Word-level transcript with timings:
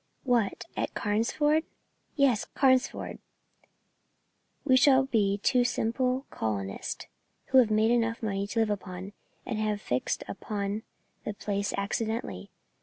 "What, 0.23 0.63
at 0.75 0.95
Carnesford?" 0.95 1.63
"Yes, 2.15 2.45
Carnesford. 2.55 3.19
We 4.65 4.75
shall 4.75 5.05
be 5.05 5.37
two 5.43 5.63
simple 5.63 6.25
colonists, 6.31 7.05
who 7.49 7.59
have 7.59 7.69
made 7.69 7.91
enough 7.91 8.23
money 8.23 8.47
to 8.47 8.61
live 8.61 8.71
upon, 8.71 9.13
and 9.45 9.59
have 9.59 9.79
fixed 9.79 10.23
upon 10.27 10.81
the 11.23 11.35
place 11.35 11.71
accidentally. 11.77 12.49